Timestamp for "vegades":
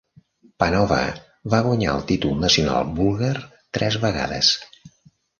4.07-4.51